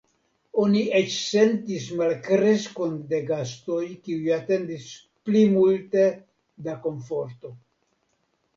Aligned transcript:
Oni 0.61 0.79
eĉ 0.99 1.17
sentis 1.25 1.83
malkreskon 1.99 2.95
de 3.13 3.19
gastoj 3.29 3.83
kiuj 4.07 4.33
atendis 4.39 4.89
pli 5.29 5.45
multe 5.53 6.09
da 6.71 6.79
komforto. 6.89 7.55